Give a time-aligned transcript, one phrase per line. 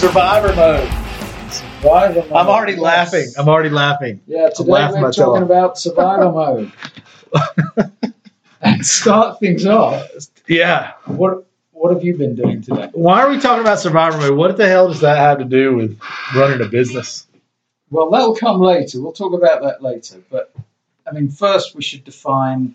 [0.00, 0.88] Survivor mode.
[1.52, 2.32] Survivor mode.
[2.32, 2.80] I'm already yes.
[2.80, 3.26] laughing.
[3.36, 4.18] I'm already laughing.
[4.26, 6.32] Yeah, today laughing we're myself talking about survivor
[7.34, 7.92] mode.
[8.62, 10.08] and start things off.
[10.48, 10.92] Yeah.
[11.04, 12.88] What what have you been doing today?
[12.92, 14.38] Why are we talking about survivor mode?
[14.38, 16.00] What the hell does that have to do with
[16.34, 17.26] running a business?
[17.90, 19.02] Well, that'll come later.
[19.02, 20.22] We'll talk about that later.
[20.30, 20.50] But
[21.06, 22.74] I mean, first we should define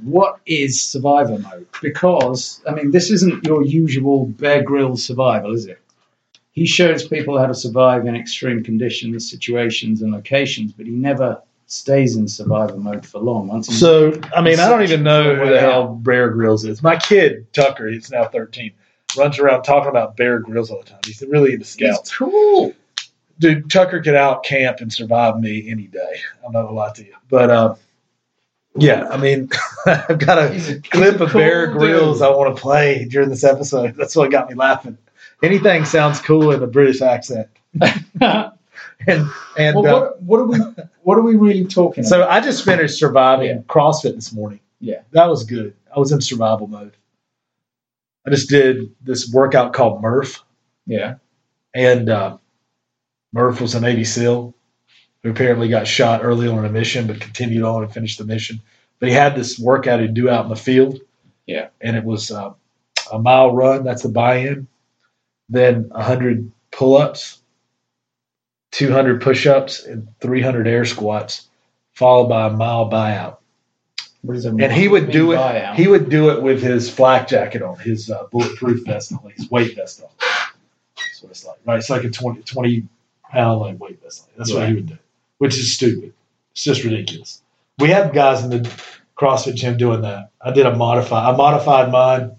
[0.00, 5.64] what is survivor mode because I mean, this isn't your usual Bear Grylls survival, is
[5.64, 5.80] it?
[6.60, 11.40] He shows people how to survive in extreme conditions, situations, and locations, but he never
[11.64, 13.48] stays in survival mode for long.
[13.48, 16.82] Once he's So, I mean, I don't even know who the hell Bear Grylls is.
[16.82, 18.72] My kid, Tucker, he's now 13,
[19.16, 21.00] runs around talking about Bear Grylls all the time.
[21.06, 22.00] He's really into scouts.
[22.00, 22.74] It's cool.
[23.38, 26.16] Dude, Tucker could out camp and survive me any day.
[26.44, 27.14] I'm not gonna lie to you.
[27.30, 27.74] But uh,
[28.76, 29.48] yeah, I mean,
[29.86, 32.26] I've got a a- clip of Bear cool Grylls dude.
[32.28, 33.96] I want to play during this episode.
[33.96, 34.98] That's what got me laughing.
[35.42, 37.48] Anything sounds cool in a British accent.
[38.20, 38.56] well,
[39.06, 40.58] And and uh, what, what are we
[41.02, 42.30] what are we really talking so about?
[42.30, 43.62] I just finished surviving Yeah.
[43.62, 44.60] CrossFit this morning.
[44.78, 45.02] Yeah.
[45.12, 45.74] That was good.
[45.94, 46.92] I was in survival mode.
[48.26, 50.44] I just did this workout called Murph,
[50.86, 51.14] Yeah.
[51.74, 52.36] and uh,
[53.32, 54.54] Murph was a Navy SEAL
[55.22, 58.60] who apparently got shot early on a mission, but continued on and finished the mission.
[58.98, 61.00] But he had this workout he'd do out in the field.
[61.46, 61.68] Yeah.
[61.80, 62.52] And it was uh,
[63.12, 63.84] a mile run.
[63.84, 64.66] That's the buy-in.
[65.50, 67.42] Then 100 pull-ups,
[68.70, 71.48] 200 push-ups, and 300 air squats,
[71.92, 73.38] followed by a mile buyout.
[74.22, 75.36] What is a And he would do it.
[75.36, 75.74] buyout?
[75.74, 79.50] He would do it with his flak jacket on, his uh, bulletproof vest on, his
[79.50, 80.08] weight vest on.
[80.96, 81.78] That's what it's like, right?
[81.78, 82.86] It's like a 20, 20
[83.30, 84.22] pound like weight vest.
[84.22, 84.28] On.
[84.38, 84.98] That's what he would do,
[85.38, 86.12] which is stupid.
[86.52, 87.42] It's just ridiculous.
[87.78, 88.70] We have guys in the
[89.16, 90.30] CrossFit gym doing that.
[90.40, 91.30] I did a modify.
[91.30, 92.36] I modified mine.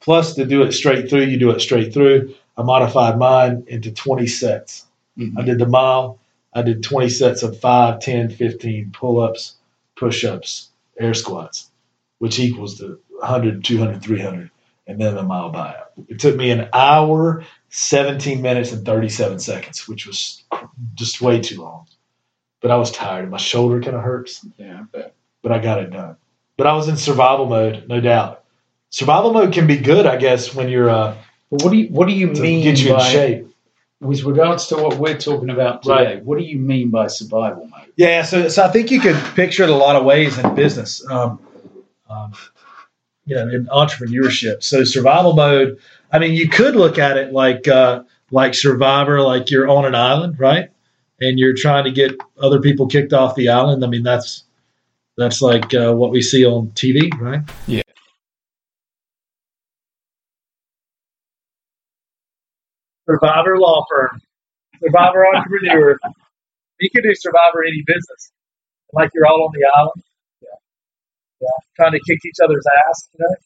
[0.00, 2.34] Plus, to do it straight through, you do it straight through.
[2.56, 4.86] I modified mine into 20 sets.
[5.18, 5.38] Mhm.
[5.38, 6.18] I did the mile.
[6.52, 9.56] I did 20 sets of 5, 10, 15 pull ups,
[9.96, 11.70] push ups, air squats,
[12.18, 14.50] which equals the 100, 200, 300,
[14.86, 15.88] and then the mile buyout.
[16.08, 20.42] It took me an hour, 17 minutes, and 37 seconds, which was
[20.94, 21.86] just way too long.
[22.60, 23.30] But I was tired.
[23.30, 25.14] My shoulder kind of hurts, Yeah, I bet.
[25.42, 26.16] but I got it done.
[26.56, 28.44] But I was in survival mode, no doubt.
[28.90, 31.16] Survival mode can be good, I guess, when you're uh,
[31.50, 33.46] But what do you what do you to mean get you in shape.
[34.00, 36.14] with regards to what we're talking about today?
[36.14, 36.24] Right.
[36.24, 37.92] What do you mean by survival mode?
[37.96, 41.04] Yeah, so so I think you could picture it a lot of ways in business.
[41.08, 41.40] Um,
[42.08, 42.32] um,
[43.24, 44.62] you know, in entrepreneurship.
[44.62, 45.78] So survival mode.
[46.12, 48.02] I mean, you could look at it like uh,
[48.32, 50.70] like Survivor, like you're on an island, right?
[51.20, 53.84] And you're trying to get other people kicked off the island.
[53.84, 54.44] I mean, that's
[55.16, 57.42] that's like uh, what we see on TV, right?
[57.68, 57.82] Yeah.
[63.10, 64.22] Survivor law firm,
[64.82, 65.98] Survivor entrepreneur.
[66.80, 68.32] You could do Survivor any business,
[68.92, 70.04] like you're all on the island.
[70.42, 70.48] Yeah,
[71.42, 73.36] yeah, trying to kick each other's ass, you know,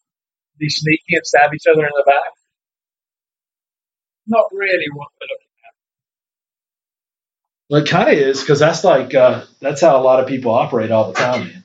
[0.58, 2.32] be sneaky and stab each other in the back.
[4.28, 5.50] Not really what we're looking at.
[7.70, 10.52] Well, it kind of is because that's like uh, that's how a lot of people
[10.52, 11.42] operate all the time.
[11.48, 11.64] Man.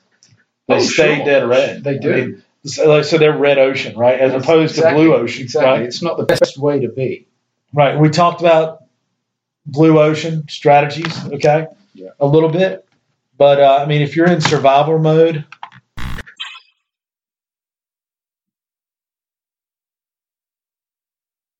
[0.68, 1.24] They Oh, stay sure.
[1.24, 1.84] dead red.
[1.84, 2.12] They do.
[2.12, 4.42] I mean, so, so they're red ocean, right, as at.
[4.42, 5.70] opposed Exactly, to blue ocean, Exactly.
[5.70, 5.82] right?
[5.82, 7.28] It's not the best way to be.
[7.72, 7.98] Right.
[7.98, 8.84] We talked about
[9.66, 11.66] blue ocean strategies, okay?
[11.94, 12.10] Yeah.
[12.18, 12.86] A little bit,
[13.36, 15.44] but uh, I mean, if you're in survival mode.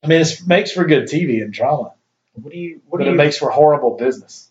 [0.03, 1.93] I mean, it makes for good TV and drama.
[2.32, 4.50] What do you what but do it you makes for horrible business.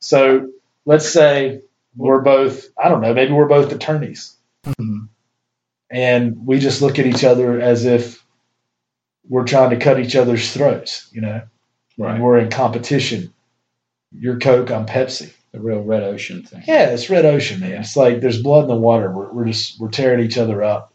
[0.00, 0.50] So
[0.84, 1.62] let's say
[1.96, 5.08] we're both, I don't know, maybe we're both attorneys Mhm.
[5.90, 8.24] and we just look at each other as if
[9.28, 11.42] we're trying to cut each other's throats, you know,
[11.98, 12.14] right.
[12.14, 13.32] and we're in competition.
[14.12, 15.32] You're Coke, I'm Pepsi.
[15.52, 16.62] the real red ocean thing.
[16.66, 17.80] Yeah, it's red ocean, man.
[17.80, 19.10] It's like there's blood in the water.
[19.10, 20.92] We're, we're just, we're tearing each other up.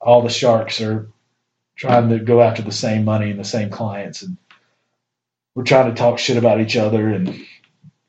[0.00, 1.08] All the sharks are
[1.76, 4.22] trying to go after the same money and the same clients.
[4.22, 4.36] And
[5.54, 7.46] we're trying to talk shit about each other and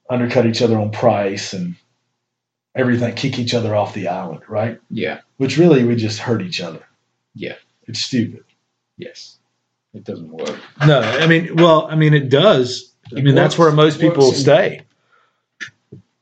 [0.10, 1.76] undercut each other on price and
[2.76, 4.80] everything, kick each other off the island, right?
[4.90, 5.22] Yeah.
[5.38, 6.84] Which really we just hurt each other.
[7.34, 7.56] Yeah.
[7.88, 8.44] It's stupid.
[8.98, 9.38] Yes.
[9.94, 10.58] It doesn't work.
[10.86, 12.94] No, I mean, well, I mean, it does.
[13.16, 14.82] I mean, that's where most people in- stay.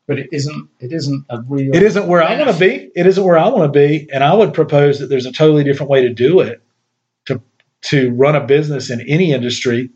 [0.08, 2.90] But it isn't it isn't a real It isn't where I want to be.
[2.96, 4.10] It isn't where I want to be.
[4.12, 6.64] And I would propose that there's a totally different way to do it
[7.28, 7.40] to
[7.84, 9.92] to run a business in any industry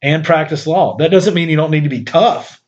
[0.00, 0.96] and practice law.
[0.96, 2.62] That doesn't mean you don't need to be tough.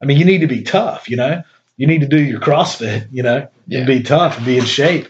[0.00, 1.42] I mean, you need to be tough, you know?
[1.76, 3.78] You need to do your CrossFit, you know, Yeah.
[3.78, 5.08] and be tough and be in shape.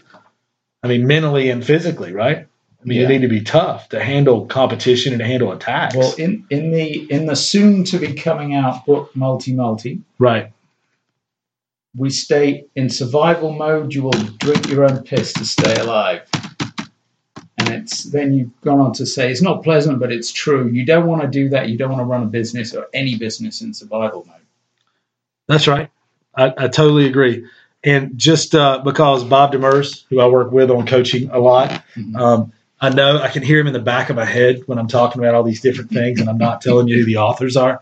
[0.81, 2.47] I mean, mentally and physically, right?
[2.83, 3.03] I mean, Yeah.
[3.03, 5.95] you need to be tough to handle competition and to handle attacks.
[5.95, 10.51] Well, in, in the in the soon to be coming out book Multi Multi, right.
[11.95, 16.23] we state in survival mode you will drink your own piss to stay alive.
[17.57, 20.67] And it's then you've gone on to say it's not pleasant, but it's true.
[20.69, 21.69] You don't want to do that.
[21.69, 24.35] You don't want to run a business or any business in survival mode.
[25.47, 25.89] That's right.
[26.35, 27.45] I, I totally agree.
[27.85, 32.15] And just uh, because Bob Demers, who I work with on coaching a lot, Mhm.
[32.19, 32.53] um,
[32.83, 35.21] I know I can hear him in the back of my head when I'm talking
[35.21, 37.79] about all these different things, and I'm not telling you who the authors are.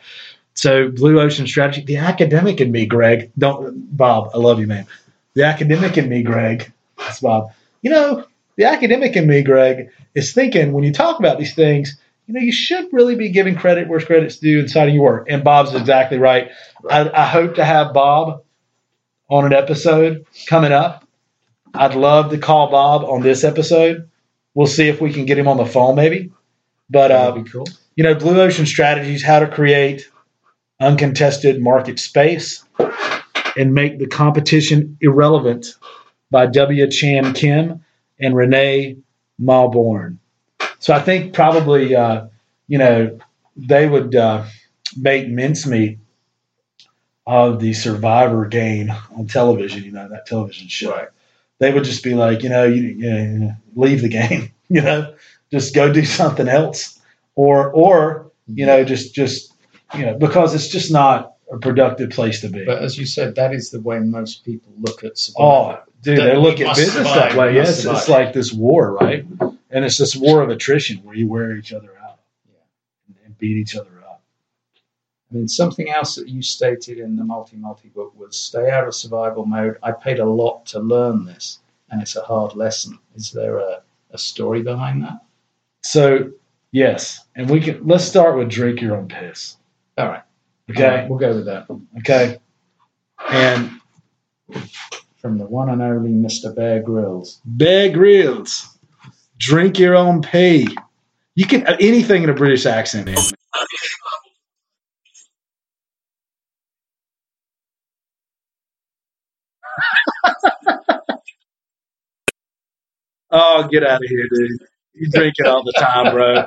[0.53, 4.85] So, Blue Ocean Strategy, the academic in me, Greg, don't Bob, I love you, man.
[5.33, 7.51] The academic in me, Greg, that's Bob.
[7.81, 8.27] You know,
[8.57, 12.41] the academic in me, Greg, is thinking when you talk about these things, you know,
[12.41, 15.27] you should really be giving credit where credit's due and citing your work.
[15.31, 16.51] And Bob's exactly right.
[16.87, 18.43] I, I hope to have Bob
[19.31, 21.07] on an episode coming up.
[21.73, 24.10] I'd love to call Bob on this episode.
[24.53, 26.31] We'll see if we can get him on the phone, maybe.
[26.89, 27.67] But uh, cool.
[27.95, 30.09] you know, Blue Ocean Strategies: How to Create
[30.79, 32.65] Uncontested Market Space
[33.55, 35.67] and Make the Competition Irrelevant
[36.29, 36.89] by W.
[36.89, 37.85] Chan Kim
[38.19, 38.97] and Renee
[39.39, 40.17] Mauborgne.
[40.79, 42.27] So I think probably, uh,
[42.67, 43.19] you know,
[43.55, 44.45] they would uh,
[44.97, 45.99] make mincemeat
[47.27, 49.83] of the Survivor game on television.
[49.83, 50.91] You know, that television show.
[50.91, 51.09] Right.
[51.61, 54.51] They would just be like, you know, you, you know, leave the game.
[54.71, 55.13] You know,
[55.51, 56.97] just go do something else,
[57.35, 59.53] or or you know, just just
[59.93, 62.63] you know, because it's just not a productive place to be.
[62.63, 65.51] But as you said, that is the way most people look at survival.
[65.51, 67.53] Oh, dude, That they look at business survive, that way.
[67.53, 69.25] Yes, it's like this war, right?
[69.69, 72.19] And it's this war of attrition where you wear each other out
[73.25, 74.00] and beat each other up.
[75.31, 78.87] I mean, something else that you stated in the multi multi book was stay out
[78.87, 79.77] of survival mode.
[79.81, 82.99] I paid a lot to learn this, and it's a hard lesson.
[83.15, 83.81] Is there a,
[84.11, 85.21] a story behind that?
[85.83, 86.31] So
[86.71, 89.55] yes, and we can let's start with drink your own piss.
[89.97, 90.23] All right.
[90.69, 91.67] Okay, All right, we'll go with that.
[91.99, 92.39] okay,
[93.29, 93.71] and
[95.17, 96.53] From the one and only Mr.
[96.53, 97.41] Bear Grylls.
[97.45, 98.77] Bear Grylls,
[99.37, 100.67] drink your own pee.
[101.35, 103.17] You can uh, anything in a British accent, man.
[113.31, 114.59] Oh, get out of here, dude.
[114.93, 116.45] You drink it all the time, bro.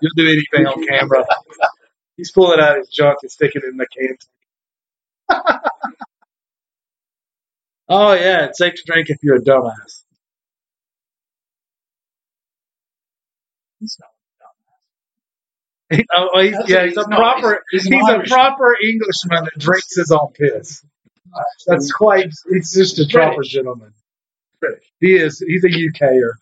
[0.00, 1.24] You'll do anything on camera.
[2.16, 4.16] He's pulling out his junk and sticking it in the can.
[7.88, 10.04] oh, yeah, it's safe to drink if you're a dumbass.
[13.80, 14.10] He's not.
[15.98, 20.32] He- oh, he's, yeah, he's a proper He's- a proper Englishman that drinks his own
[20.34, 20.84] piss.
[21.66, 22.30] That's quite.
[22.50, 23.92] He's just a proper gentleman.
[24.62, 24.84] British.
[25.00, 25.38] He is.
[25.46, 26.32] He's a UKer.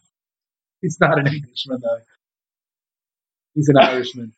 [0.83, 1.99] He's not an Englishman though.
[3.55, 4.33] He's an Irishman.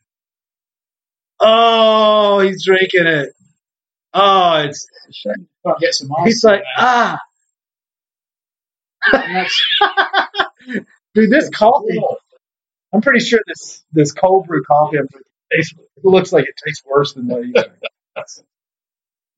[1.39, 3.33] Oh, he's drinking it.
[4.13, 4.87] Oh, it's
[5.79, 6.25] get some ice.
[6.25, 7.19] He's like ah,
[9.11, 9.61] that's-
[11.13, 11.29] dude.
[11.29, 11.99] This coffee.
[12.93, 14.97] I'm pretty sure this this cold brew coffee
[15.51, 15.73] tastes.
[15.97, 17.71] It looks like it tastes worse than what you drink.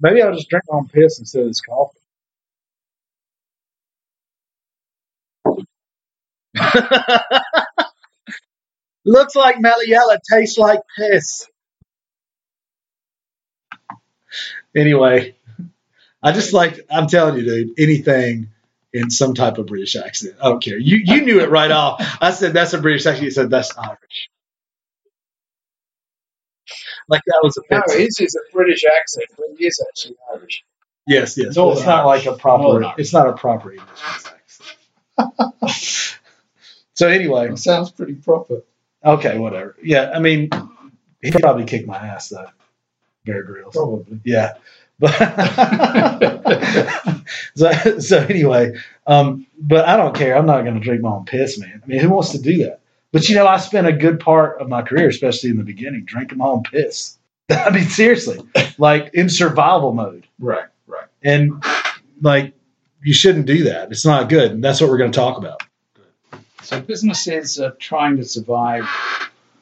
[0.01, 1.98] Maybe I'll just drink my own piss instead of this coffee.
[9.05, 11.46] Looks like Meliella tastes like piss.
[14.75, 15.36] Anyway,
[16.24, 18.50] I just like I'm telling you, dude, anything
[18.94, 20.36] in some type of British accent.
[20.41, 20.77] I don't care.
[20.77, 22.01] You you knew it right off.
[22.22, 23.25] I said that's a British accent.
[23.25, 24.29] You said that's Irish.
[27.08, 28.00] Like that was a No, offensive.
[28.01, 30.63] his is a British accent, but he is actually Irish.
[31.08, 31.55] Yes, yes.
[31.55, 32.25] Northern it's not Irish.
[32.25, 32.63] like a proper.
[32.63, 32.96] Northern Irish.
[33.00, 34.36] It's not a proper English accent.
[36.95, 38.63] so anyway, It sounds pretty proper.
[39.03, 39.75] okay, whatever.
[39.83, 40.49] Yeah, I mean,
[41.21, 42.47] he probably kicked my ass though.
[43.25, 43.75] Bear Grylls.
[43.75, 44.19] Probably.
[44.23, 44.53] Yeah.
[44.97, 45.11] But
[47.55, 48.75] so, so anyway,
[49.07, 50.37] um, but I don't care.
[50.37, 51.81] I'm not going to drink my own piss, man.
[51.83, 52.79] I mean, who wants to do that?
[53.11, 56.05] But you know, I spent a good part of my career, especially in the beginning,
[56.05, 57.17] drinking my own piss.
[57.49, 58.39] I mean, seriously,
[58.77, 61.07] like in survival mode Right, right.
[61.23, 61.63] and
[62.21, 62.53] like
[63.03, 65.61] you shouldn't do that it's not good and that's what we're going to talk about
[66.65, 68.88] So businesses are trying to survive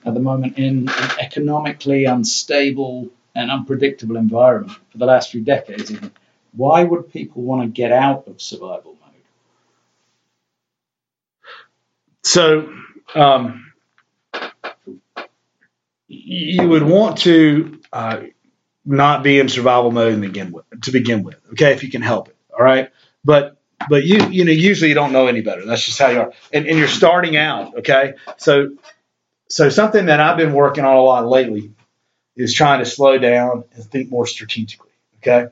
[0.06, 5.92] at the moment in an economically unstable and unpredictable environment for the last few decades.
[5.92, 6.12] Even.
[6.54, 9.00] Why would people want to get out of survival mode?
[12.24, 12.74] so
[13.16, 13.74] um,
[16.08, 18.22] you would want to uh,
[18.86, 20.14] not be in survival mode
[20.82, 22.92] to begin with okay if you can help it all right
[23.24, 23.58] but
[23.90, 25.66] but you you know usually you don't know any better.
[25.66, 27.78] That's just how you are, and, and you're starting out.
[27.80, 28.76] Okay, so
[29.50, 31.72] so something that I've been working on a lot lately
[32.36, 34.92] is trying to slow down and think more strategically.
[35.20, 35.48] Okay,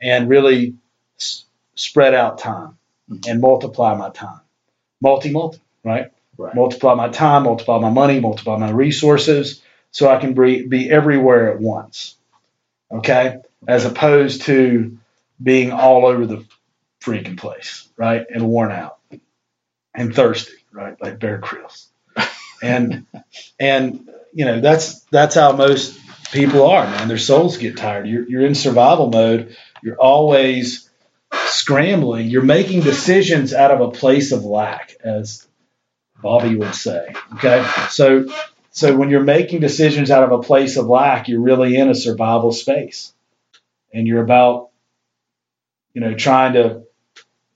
[0.00, 0.74] and really
[1.18, 1.44] s-
[1.74, 2.78] spread out time
[3.28, 4.40] and multiply my time,
[5.00, 6.12] multi multi, right?
[6.38, 6.54] Right.
[6.54, 11.52] Multiply my time, multiply my money, multiply my resources, so I can be, be everywhere
[11.52, 12.16] at once.
[12.90, 14.98] Okay, as opposed to
[15.42, 16.44] being all over the
[17.00, 18.26] freaking place, right?
[18.32, 18.98] And worn out
[19.94, 21.00] and thirsty, right?
[21.00, 21.88] Like Bear Grylls.
[22.62, 23.06] And
[23.60, 25.98] and you know that's that's how most
[26.32, 27.08] people are, man.
[27.08, 28.06] Their souls get tired.
[28.06, 29.56] You're you're in survival mode.
[29.82, 30.88] You're always
[31.46, 32.28] scrambling.
[32.28, 35.46] You're making decisions out of a place of lack, as
[36.22, 37.12] Bobby would say.
[37.34, 38.26] Okay, so
[38.70, 41.94] so when you're making decisions out of a place of lack, you're really in a
[41.94, 43.12] survival space,
[43.92, 44.70] and you're about
[45.94, 46.82] you know trying to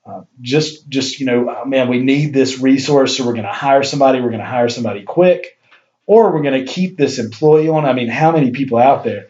[0.06, 3.52] uh, just just you know oh, man we need this resource so we're going to
[3.52, 5.58] hire somebody we're going to hire somebody quick
[6.06, 7.84] or we're going to keep this employee on.
[7.84, 9.28] I mean how many people out there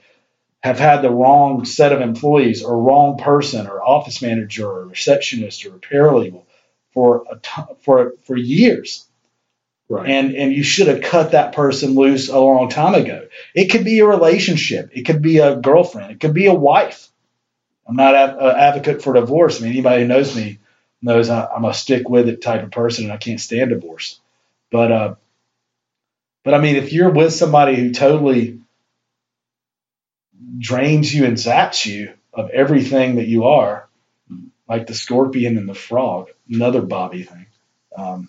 [0.62, 5.66] have had the wrong set of employees or wrong person or office manager or receptionist
[5.66, 6.44] or paralegal
[6.92, 9.06] for a t- for for years?
[9.86, 10.08] Right.
[10.08, 13.28] and and you should have cut that person loose a long time ago.
[13.54, 14.90] It could be a relationship.
[14.94, 16.10] It could be a girlfriend.
[16.10, 17.10] It could be a wife.
[17.86, 19.60] I'm not an advocate for divorce.
[19.60, 20.58] I mean anybody who knows me
[21.04, 24.20] knows I, i'm a stick with it type of person and i can't stand divorce
[24.70, 25.14] but uh
[26.44, 28.60] but i mean if you're with somebody who totally
[30.58, 33.88] drains you and zaps you of everything that you are
[34.68, 37.46] like the scorpion and the frog another bobby thing
[37.96, 38.28] um,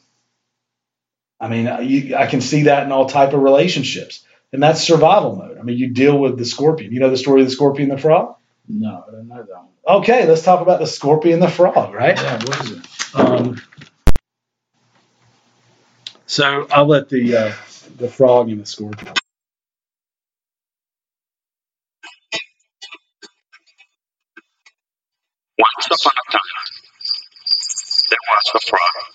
[1.39, 5.35] I mean, you, I can see that in all type of relationships, and that's survival
[5.35, 5.57] mode.
[5.57, 6.93] I mean, you deal with the scorpion.
[6.93, 8.35] You know the story of the scorpion and the frog.
[8.67, 9.99] No, I don't know that one.
[10.01, 12.17] Okay, let's talk about the scorpion and the frog, right?
[12.17, 12.87] Yeah, what is it?
[13.15, 13.61] Um,
[16.25, 17.53] so I'll let the uh,
[17.97, 19.13] the frog and the scorpion.
[25.57, 26.41] Once upon a time,
[28.09, 29.05] there was a frog.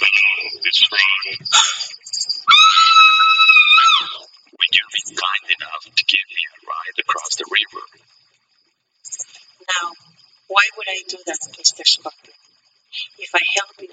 [0.00, 1.48] Hmm, this frog.
[4.52, 7.84] Would you be kind enough to give me a ride across the river?
[9.68, 9.92] Now,
[10.48, 11.84] why would I do that, Mr.
[11.84, 12.36] Scorpion?
[13.20, 13.92] If I help you,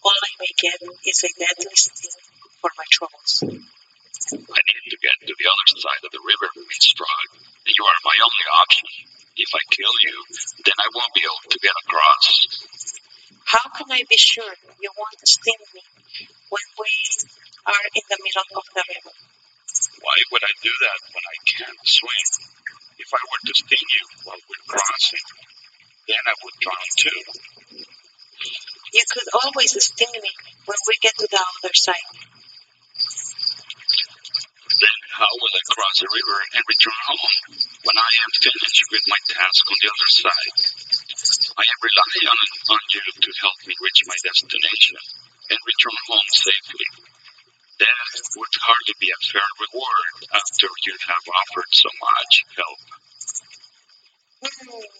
[0.00, 2.16] all I may get is a deadly sting
[2.56, 3.44] for my troubles.
[3.44, 7.44] I need to get to the other side of the river, Miss Frog.
[7.68, 8.86] You are my only option.
[9.36, 10.16] If I kill you,
[10.64, 12.26] then I won't be able to get across.
[13.44, 15.84] How can I be sure you won't sting me
[16.48, 16.92] when we
[17.68, 19.14] are in the middle of the river?
[20.00, 22.28] Why would I do that when I can't swim?
[22.96, 25.26] If I were to sting you while we're crossing,
[26.10, 27.20] then I would drown too.
[28.90, 30.32] You could always sting me
[30.66, 30.78] when
[31.40, 32.08] we get to the other side.
[34.80, 37.36] Then how will I cross the river and return home
[37.84, 40.54] when I am finished with my task on the other side?
[41.56, 42.40] I am relying on,
[42.76, 44.96] on you to help me reach my destination
[45.52, 46.86] and return home safely.
[47.80, 52.80] That would hardly be a fair reward after you have offered so much help.
[54.40, 54.99] Hmm.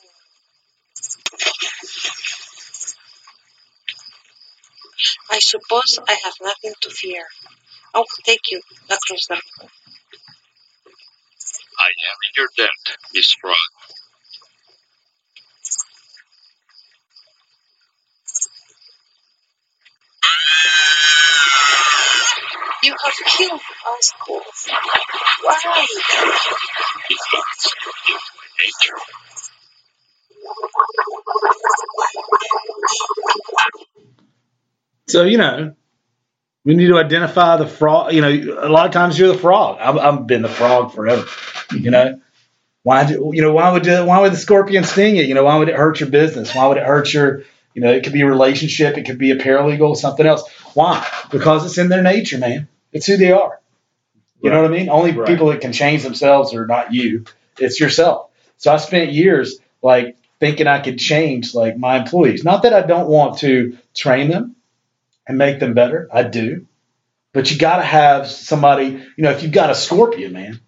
[5.40, 7.25] I suppose I have nothing to fear.
[7.94, 9.40] Oh, I will take you across the.
[11.78, 13.56] I am in your debt, Miss Frog.
[22.85, 23.61] You have killed
[23.99, 24.68] us both.
[25.42, 25.87] Why?
[27.09, 29.00] Because it is my nature.
[35.11, 35.75] So you know,
[36.64, 38.12] we need to identify the frog.
[38.12, 39.79] You know, a lot of times you're the frog.
[39.81, 41.26] I've, I've been the frog forever.
[41.73, 42.21] You know,
[42.83, 43.07] why?
[43.07, 45.23] Do, you know, why would you, why would the scorpion sting you?
[45.25, 46.55] You know, why would it hurt your business?
[46.55, 47.43] Why would it hurt your
[47.75, 50.49] you know, it could be a relationship, it could be a paralegal, something else.
[50.75, 51.07] Why?
[51.31, 52.69] Because it's in their nature, man.
[52.93, 53.61] It's who they are.
[54.43, 54.88] You know what I mean?
[54.88, 55.26] Only Right.
[55.26, 57.25] people that can change themselves are not you.
[57.59, 58.31] It's yourself.
[58.57, 62.43] So I spent years like thinking I could change like my employees.
[62.43, 64.57] Not that I don't want to train them
[65.30, 66.08] and make them better.
[66.12, 66.66] I do.
[67.32, 70.60] But you got to have somebody, you know, if you've got a scorpion, man,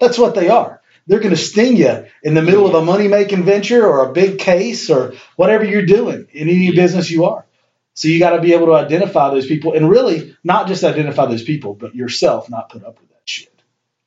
[0.00, 0.82] that's what they are.
[1.06, 4.12] They're going to sting you in the middle of a money making venture or a
[4.14, 7.46] big case or whatever you're doing in any business you are.
[7.94, 11.26] So you got to be able to identify those people and really not just identify
[11.26, 13.50] those people, but yourself not put up with that shit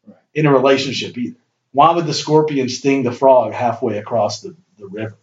[0.07, 0.17] Right.
[0.33, 1.37] in a relationship either.
[1.73, 5.17] Why would the scorpion sting the frog halfway across the, the river?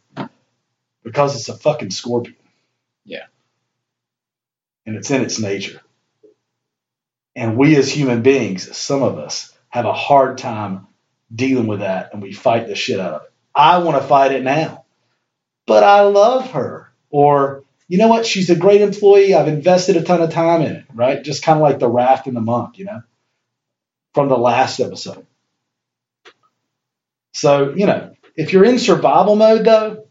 [1.05, 2.37] Because it's a fucking scorpion.
[3.05, 3.27] Yeah.
[4.87, 5.81] And it's in its nature.
[7.35, 10.87] And we as human beings, some of us, have a hard time
[11.35, 13.33] dealing with that and we fight the shit out of it.
[13.55, 14.85] I want to fight it now,
[15.67, 16.93] but I love her.
[17.11, 18.27] Or, you know what?
[18.27, 19.35] She's a great employee.
[19.35, 21.23] I've invested a ton of time in it, right?
[21.23, 23.03] Just kind of like the raft and the monk, you know,
[24.15, 25.27] from the last episode.
[27.33, 30.07] So, you know, if you're in survival mode, though,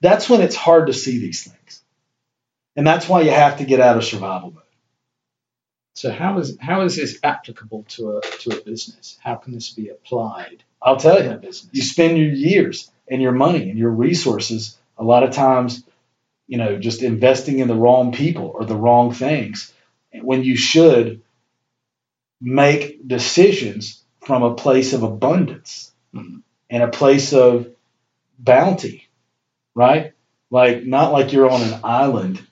[0.00, 1.61] that's when it's hard to see these things.
[2.76, 4.62] And that's why you have to get out of survival mode.
[5.94, 9.18] So how is how is this applicable to a to a business?
[9.22, 11.68] How can this be applied I'll tell you, business?
[11.72, 15.84] you spend your years and your money and your resources a lot of times,
[16.48, 19.72] you know, just investing in the wrong people or the wrong things
[20.22, 21.22] when you should
[22.40, 26.42] make decisions from a place of abundance Mhm.
[26.70, 27.68] and a place of
[28.38, 29.08] bounty,
[29.74, 30.12] right?
[30.50, 32.46] Like, not like you're on an island,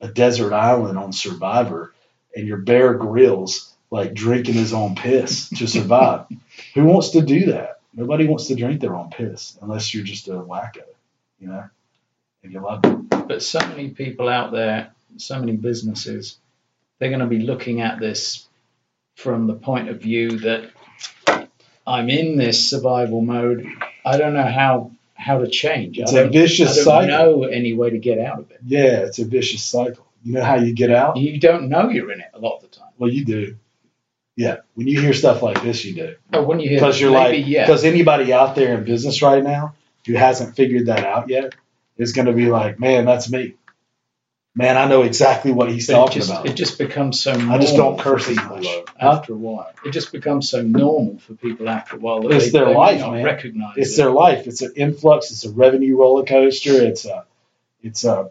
[0.00, 1.94] a desert island on Survivor,
[2.34, 6.26] and you're Bear Grylls, like drinking his own piss to survive.
[6.74, 7.80] Who wants to do that?
[7.94, 10.84] Nobody wants to drink their own piss unless you're just a wacko,
[11.40, 11.64] you know?
[12.42, 13.26] And you love it.
[13.26, 16.38] But so many people out there, so many businesses,
[16.98, 18.46] they're going to be looking at this
[19.16, 20.70] from the point of view that
[21.86, 23.66] I'm in this survival mode.
[24.04, 25.98] I don't know how how to change.
[25.98, 26.92] It's a vicious cycle.
[26.92, 27.40] I don't cycle.
[27.40, 28.60] know any way to get out of it.
[28.64, 30.06] Yeah, it's a vicious cycle.
[30.22, 31.16] You know how you get out?
[31.16, 32.90] You don't know you're in it a lot of the time.
[32.98, 33.56] Well, you do.
[34.36, 36.14] Yeah, when you hear stuff like this, you do.
[36.30, 39.20] But when you hear Because you're maybe, like, yeah, because anybody out there in business
[39.20, 39.74] right now
[40.06, 41.54] who hasn't figured that out yet
[41.96, 43.54] is going to be like, man, that's me.
[44.54, 46.46] Man, I know exactly what he's but it talking just, about.
[46.46, 47.32] it just becomes so.
[47.32, 48.66] Normal I just don't curse for as people much.
[48.66, 49.10] Huh?
[49.12, 49.70] after a while.
[49.84, 52.74] It just becomes so normal for people after a while that It's they, their they
[52.74, 53.24] life, man.
[53.24, 53.96] recognize it's it.
[53.98, 54.46] their life.
[54.48, 55.30] It's an influx.
[55.30, 56.82] It's a revenue roller coaster.
[56.82, 57.24] It's a,
[57.82, 58.30] it's a,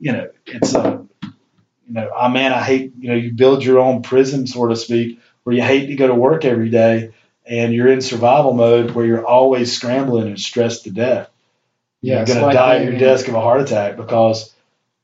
[0.00, 3.78] you know, it's a, you know, I man, I hate, you know, you build your
[3.78, 7.12] own prison, so to speak, where you hate to go to work every day
[7.46, 11.30] and you're in survival mode where you're always scrambling and stressed to death.
[12.00, 14.54] Yeah, you're it's gonna die at your desk of a heart attack because,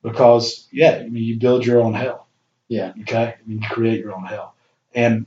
[0.05, 2.29] because yeah, I mean, you build your own hell.
[2.69, 2.95] Yeah.
[3.03, 3.37] Okay.
[3.39, 4.57] I mean, you create your own hell,
[4.95, 5.27] and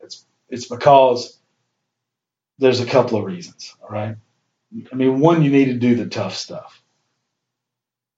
[0.00, 1.38] it's it's because
[2.58, 3.74] there's a couple of reasons.
[3.82, 4.16] All right.
[4.92, 6.82] I mean, one, you need to do the tough stuff,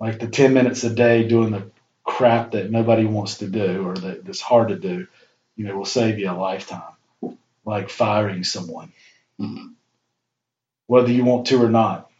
[0.00, 1.70] like the ten minutes a day doing the
[2.04, 5.06] crap that nobody wants to do or that, that's hard to do.
[5.56, 6.82] You know, will save you a lifetime,
[7.64, 8.92] like firing someone,
[9.40, 9.74] Mhm.
[10.86, 12.10] whether you want to or not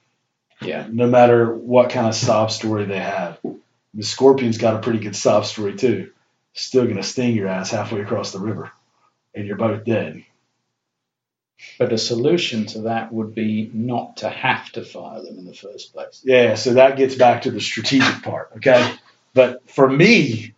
[0.63, 0.87] Yeah.
[0.91, 3.41] no matter what kind of sob story they have.
[3.95, 6.11] The scorpion's got a pretty good sob story too.
[6.55, 8.73] Still gonna sting your ass halfway across the river,
[9.35, 10.25] and you're both dead.
[11.79, 15.55] But a solution to that would be not to have to fire them in the
[15.55, 16.21] first place.
[16.25, 18.95] Yeah, so that gets back to the strategic part, okay?
[19.33, 20.55] But for me,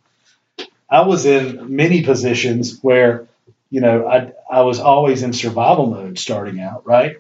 [0.89, 3.27] I was in many positions where,
[3.71, 7.17] you know, I I was always in survival mode starting out, right?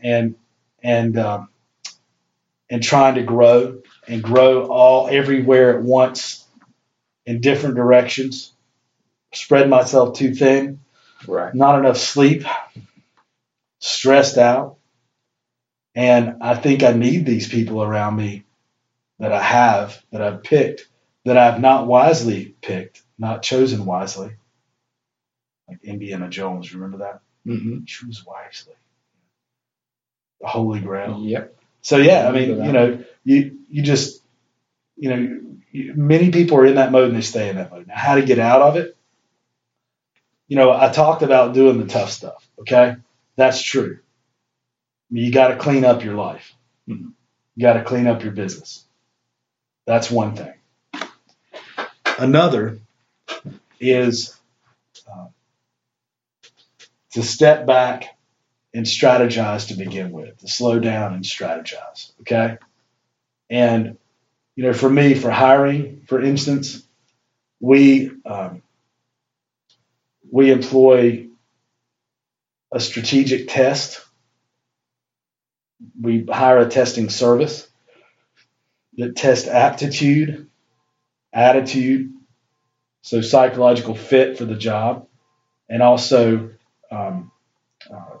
[0.00, 0.36] And
[0.82, 1.48] and um,
[2.70, 6.44] and trying to grow and grow all everywhere at once
[7.24, 8.52] in different directions.
[9.34, 10.80] Spread myself too thin,
[11.26, 11.54] Right.
[11.54, 12.44] not enough sleep,
[13.80, 14.76] stressed out.
[15.94, 18.44] And I think I need these people around me
[19.18, 20.88] that I have, that I've picked,
[21.24, 24.36] that I've not wisely picked, not chosen wisely.
[25.68, 27.20] Like Indiana Jones, remember that?
[27.44, 28.74] hmm Choose wisely.
[30.40, 31.20] The Holy Grail.
[31.22, 31.56] Yep.
[31.82, 34.22] So yeah, I mean, you know, you you just,
[34.96, 35.40] you know,
[35.72, 37.88] you, many people are in that mode and they stay in that mode.
[37.88, 38.96] Now, how to get out of it?
[40.48, 42.48] You know, I talked about doing the tough stuff.
[42.60, 42.96] Okay,
[43.36, 43.98] that's true.
[45.10, 46.54] I mean, you got to clean up your life.
[46.88, 47.12] Mhm.
[47.56, 48.84] You got to clean up your business.
[49.86, 50.54] That's one thing.
[52.18, 52.78] Another
[53.80, 54.36] is
[55.12, 55.28] uh,
[57.12, 58.16] to step back
[58.74, 62.12] and strategize to begin with, to slow down and strategize.
[62.22, 62.58] Okay.
[63.48, 63.98] And,
[64.54, 66.82] you know, for me, for hiring, for instance,
[67.60, 68.62] we, um,
[70.30, 71.28] we employ
[72.72, 74.04] a strategic test.
[76.00, 77.68] We hire a testing service
[78.96, 80.48] that tests aptitude,
[81.32, 82.12] attitude,
[83.02, 85.06] so psychological fit for the job,
[85.68, 86.50] and also
[86.90, 87.30] um,
[87.90, 88.16] uh,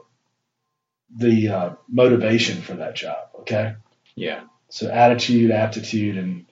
[1.16, 3.28] the uh, motivation for that job.
[3.40, 3.74] Okay,
[4.14, 4.44] Yeah.
[4.70, 6.46] So attitude, aptitude, and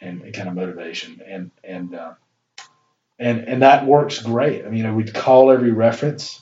[0.00, 2.14] and kind of motivation, and and uh,
[3.18, 4.64] and and that works great.
[4.64, 6.40] I mean, you know, we call every reference,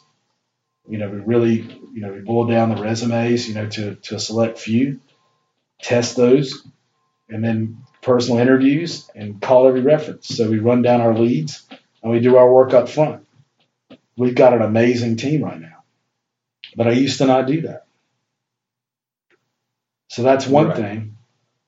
[0.89, 1.63] You know, we really,
[1.95, 5.01] you know, we boil down the resumes, you know, to, to a select few,
[5.83, 6.67] test those,
[7.29, 10.29] and then personal interviews and call every reference.
[10.29, 11.67] So we run down our leads
[12.03, 13.27] and we do our work up front.
[14.17, 15.85] We've got an amazing team right now.
[16.77, 17.87] But I used to not do that.
[20.11, 20.77] So that's one Right.
[20.77, 21.17] thing.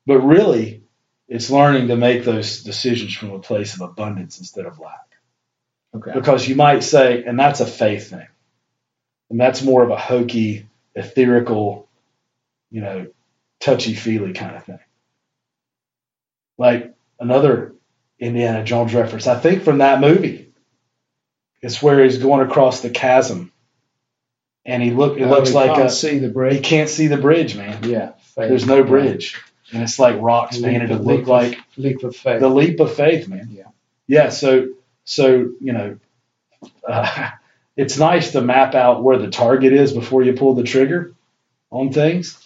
[0.05, 0.83] But really,
[1.29, 4.99] it's learning to make those decisions from a place of abundance instead of lack.
[5.95, 6.11] Okay.
[6.13, 8.27] Because you might say, and that's a faith thing.
[9.29, 11.87] And that's more of a hokey, etherical,
[12.69, 13.07] you know,
[13.61, 14.79] touchy feely kind of thing.
[16.57, 17.73] Like another
[18.19, 20.51] Indiana Jones reference, I think from that movie.
[21.61, 23.51] It's where he's going across the chasm
[24.65, 26.55] and he look it Oh, looks like can't a, see the bridge.
[26.55, 27.83] he can't see the bridge, man.
[27.83, 28.11] Yeah.
[28.35, 28.49] Faith.
[28.49, 29.41] There's no bridge.
[29.71, 32.39] And it's like rocks Leap painted to look leap like of, leap of faith.
[32.41, 33.49] the leap of faith, man.
[33.51, 33.63] Yeah.
[34.07, 34.29] Yeah.
[34.29, 34.69] So,
[35.05, 35.97] so you know,
[36.87, 37.29] uh,
[37.75, 41.13] it's nice to map out where the target is before you pull the trigger
[41.71, 42.39] on things.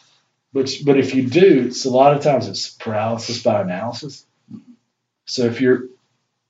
[0.54, 4.26] But but if you do, it's a lot of times it's paralysis by analysis.
[5.26, 5.88] So if you're,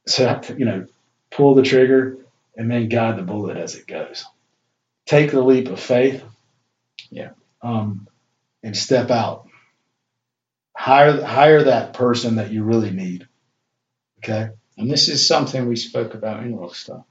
[0.06, 0.86] so you know,
[1.32, 2.20] pull the trigger
[2.56, 4.26] and then guide the bullet as it goes.
[5.06, 6.24] Take the leap of faith.
[7.10, 7.32] Yeah.
[7.62, 8.08] Um,
[8.68, 9.48] and step out.
[10.76, 13.28] Hire hire that person that you really need.
[14.20, 14.50] Okay.
[14.78, 17.06] and this is something we spoke about in Rockstar.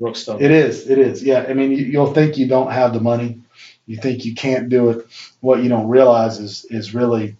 [0.00, 0.40] Rockstar.
[0.40, 0.88] It is.
[0.88, 1.22] It is.
[1.22, 1.44] Yeah.
[1.48, 3.40] I mean, you, you'll think you don't have the money.
[3.86, 5.06] You think you can't do it.
[5.40, 7.36] What you don't realize is is really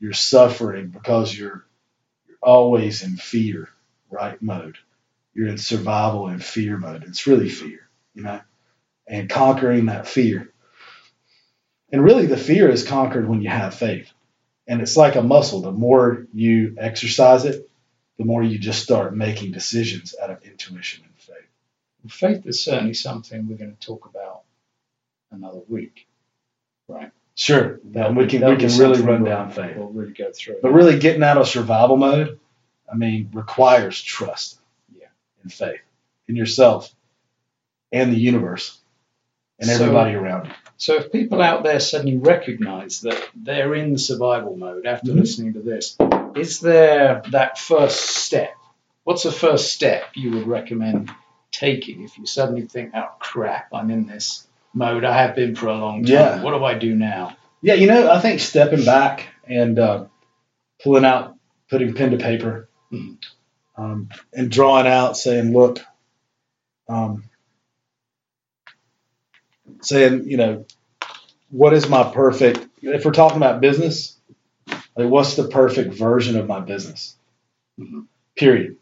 [0.00, 1.64] you're suffering because you're,
[2.26, 3.68] you're always in fear,
[4.10, 4.78] right mode.
[5.32, 7.04] You're in survival and fear mode.
[7.06, 8.40] It's really fear, you know,
[9.06, 10.50] and conquering that fear.
[11.92, 14.10] And really, the fear is conquered when you have faith.
[14.66, 15.60] And it's like a muscle.
[15.60, 17.68] The more you exercise it,
[18.18, 21.36] the more you just start making decisions out of intuition and faith.
[22.08, 24.42] Faith is certainly something we're going to talk about
[25.30, 26.06] another week.
[26.88, 27.10] Right?
[27.34, 29.76] Sure, That'll we can we can really run we'll- down faith.
[29.76, 30.56] We'll really go through.
[30.62, 32.38] But really, getting out of survival mode,
[32.90, 34.58] I mean, requires trust.
[34.98, 35.08] Yeah.
[35.42, 35.80] And faith
[36.28, 36.92] in yourself,
[37.92, 38.78] and the universe,
[39.58, 40.52] and So- everybody around you.
[40.78, 45.16] So if people out there suddenly recognize that they're in survival mode after Mhm.
[45.20, 45.96] listening to this,
[46.34, 48.54] is there that first step?
[49.04, 51.10] What's the first step you would recommend
[51.50, 55.04] taking if you suddenly think, oh crap, I'm in this mode.
[55.04, 56.12] I have been for a long time.
[56.12, 56.42] Yeah.
[56.42, 57.36] What do I do now?
[57.62, 60.04] Yeah, you know, I think stepping back and uh,
[60.82, 61.36] pulling out,
[61.70, 63.16] putting pen to paper, Mhm.
[63.78, 65.78] um, and drawing out, saying, "Look,"
[66.88, 67.24] um,
[69.82, 70.66] saying, you know,
[71.50, 72.66] what is my perfect?
[72.82, 74.18] If we're talking about business,
[74.96, 77.16] like what's the perfect version of my business?
[77.80, 78.06] Mhm.
[78.36, 78.76] Period.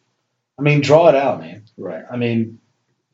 [0.58, 1.64] I mean, draw it out, man.
[1.76, 2.04] Right.
[2.10, 2.60] I mean,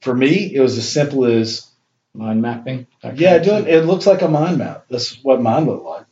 [0.03, 1.67] for me, it was as simple as
[2.13, 2.87] Mind mapping?
[3.15, 4.87] yeah, of doing it looks like a mind map.
[4.91, 6.07] That's what mine looked like.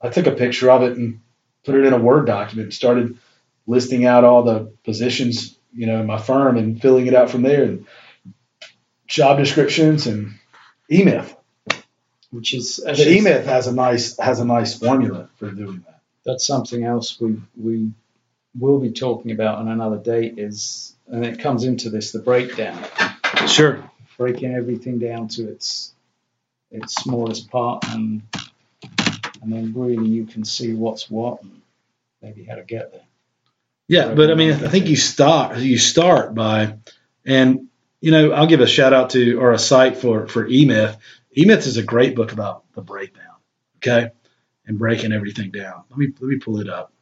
[0.00, 1.20] I took a picture of it and
[1.64, 3.18] put it in a Word document and started
[3.66, 7.42] listing out all the positions, you know, in my firm and filling it out from
[7.42, 7.86] there and
[9.08, 10.34] job descriptions and
[10.90, 11.34] eMyth.
[12.30, 16.00] Which is The eMyth has a nice has a nice formula for doing that.
[16.24, 17.90] that's something else we we
[18.58, 22.84] will be talking about on another date is and it comes into this the breakdown
[23.46, 23.82] Sure.
[24.18, 25.94] breaking everything down to its
[26.70, 28.22] its smallest part and
[29.42, 31.62] and then really you can see what's what and
[32.22, 33.06] maybe how to get there
[33.88, 36.74] Yeah, but I mean, I think you start you start by,
[37.24, 37.69] and
[38.00, 40.96] you know, I'll give a shout out to or a site for for eMyth.
[41.36, 43.36] eMyth is a great book about the breakdown,
[43.76, 44.10] okay,
[44.66, 45.84] and breaking everything down.
[45.90, 46.92] Let me let me pull it up.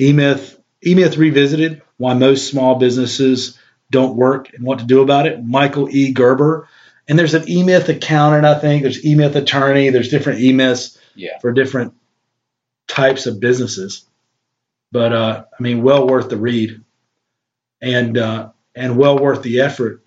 [0.00, 3.58] eMyth eMyth revisited: Why most small businesses
[3.90, 5.44] don't work and what to do about it.
[5.44, 6.12] Michael E.
[6.12, 6.68] Gerber,
[7.08, 8.44] and there's an eMyth accountant.
[8.44, 9.90] I think there's eMyth attorney.
[9.90, 11.94] There's different eMyths yeah for different
[12.86, 14.06] types of businesses.
[14.90, 16.82] But uh, I mean, well worth the read,
[17.80, 20.02] and uh, and well worth the effort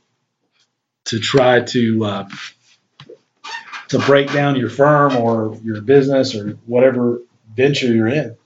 [1.05, 2.29] to try to uh,
[3.89, 7.21] to break down your firm or your business or whatever
[7.55, 8.37] venture you're in.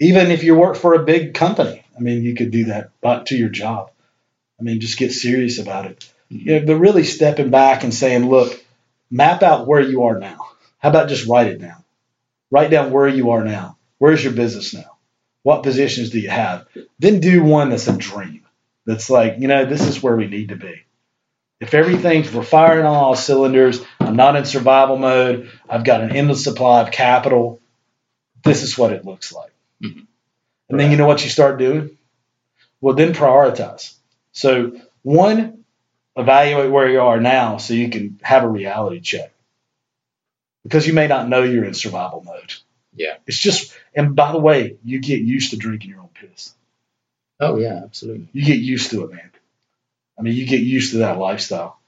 [0.00, 3.26] Even if you work for a big company, I mean, you could do that, but
[3.26, 3.90] to your job.
[4.58, 6.08] I mean, just get serious about it.
[6.28, 8.64] You know, but really stepping back and saying, look,
[9.10, 10.38] map out where you are now.
[10.78, 11.84] How about just write it down?
[12.50, 13.76] Write down where you are now.
[13.98, 14.96] Where's your business now?
[15.42, 16.66] What positions do you have?
[16.98, 18.43] Then do one that's a dream.
[18.86, 20.82] That's like, you know, this is where we need to be.
[21.60, 26.14] If everything's, we're firing on all cylinders, I'm not in survival mode, I've got an
[26.14, 27.60] endless supply of capital,
[28.42, 29.52] this is what it looks like.
[29.82, 30.06] Mhm.
[30.68, 31.96] And then you know what you start doing?
[32.80, 33.94] Well, then prioritize.
[34.32, 35.64] So, one,
[36.16, 39.32] evaluate where you are now so you can have a reality check.
[40.62, 42.54] Because you may not know you're in survival mode.
[42.94, 43.16] Yeah.
[43.26, 46.54] It's just, and by the way, you get used to drinking your own piss.
[47.40, 48.28] Oh yeah, absolutely.
[48.32, 49.30] You get used to it, man.
[50.18, 51.78] I mean, you get used to that lifestyle.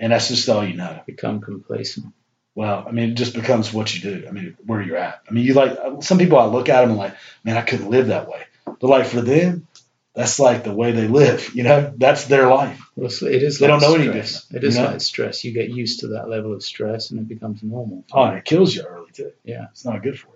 [0.00, 1.00] And that's just all you know.
[1.06, 2.06] Become complacent.
[2.54, 4.26] Well, I mean, it just becomes what you do.
[4.28, 5.22] I mean, where you're at.
[5.28, 6.38] I mean, you like some people.
[6.38, 8.42] I look at them and like, man, I couldn't live that way.
[8.64, 9.66] But like for them,
[10.14, 11.54] that's like the way they live.
[11.54, 12.80] You know, that's their life.
[12.96, 14.44] Well, it's- They like don't know any stress.
[14.44, 14.90] different, It is you know?
[14.90, 15.44] like stress.
[15.44, 18.04] You get used to that level of stress, and it becomes normal.
[18.12, 19.32] Oh, and it kills you early too.
[19.44, 19.66] Yeah.
[19.70, 20.32] it's not good for you.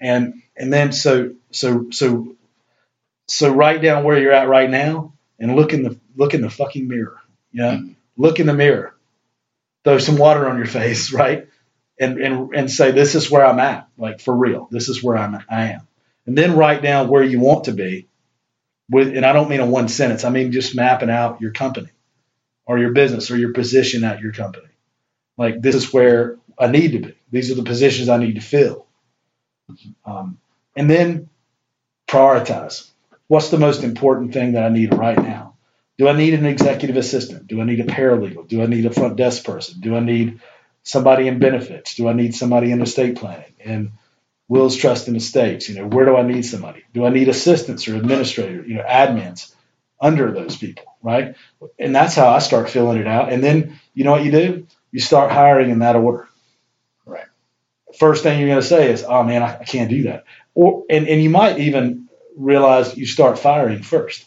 [0.00, 2.34] And and then so so so
[3.32, 6.50] so write down where you're at right now and look in the look in the
[6.50, 7.18] fucking mirror.
[7.52, 7.96] You know, Mhm.
[8.16, 8.94] look in the mirror.
[9.84, 11.48] Throw some water on your face, right?
[12.00, 14.68] And and and say this is where I'm at, like for real.
[14.70, 15.82] This is where I'm I am.
[16.26, 18.08] And then write down where you want to be.
[18.90, 20.24] With and I don't mean in one sentence.
[20.24, 21.90] I mean just mapping out your company
[22.66, 24.68] or your business or your position at your company.
[25.38, 27.14] Like this is where I need to be.
[27.30, 28.86] These are the positions I need to fill.
[30.04, 30.38] Um,
[30.76, 31.28] and then
[32.08, 32.90] prioritize.
[33.28, 35.56] What's the most important thing that I need right now?
[35.98, 37.46] Do I need an executive assistant?
[37.46, 38.48] Do I need a paralegal?
[38.48, 39.80] Do I need a front desk person?
[39.80, 40.40] Do I need
[40.82, 41.94] somebody in benefits?
[41.94, 43.92] Do I need somebody in estate planning and
[44.48, 45.68] wills, trust, and estates?
[45.68, 46.84] You know, where do I need somebody?
[46.94, 48.68] Do I need assistants or administrators?
[48.68, 49.54] You know, admins
[50.00, 51.36] under those people, right?
[51.78, 53.32] And that's how I start filling it out.
[53.32, 54.66] And then you know what you do?
[54.90, 56.28] You start hiring in that order.
[57.06, 57.26] Right.
[57.98, 60.84] First thing you're going to say is, "Oh man, I, I can't do that," or
[60.90, 62.01] and and you might even
[62.36, 64.26] realize you start firing first.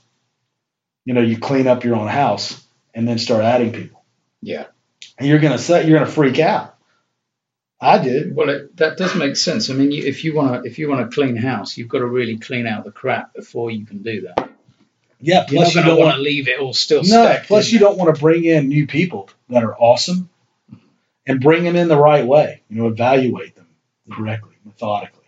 [1.06, 2.62] You know, you clean up your own house
[2.94, 4.04] and then start adding people.
[4.42, 4.66] Yeah.
[5.18, 6.76] And you're going to say you're to freak out.
[7.80, 8.36] I did.
[8.36, 9.70] Well, it, that does make sense.
[9.70, 12.00] I mean, you, if you want to, if you want to clean house, you've got
[12.00, 14.50] to really clean out the crap before you can do that.
[15.20, 15.46] Yeah.
[15.48, 17.40] Plus, you don't want to leave it all still no.
[17.46, 17.90] Plus, you there.
[17.90, 20.30] don't want to bring in new people that are awesome,
[21.28, 22.62] and bring them in the right way.
[22.70, 23.68] You know, evaluate them
[24.12, 25.25] correctly, methodically.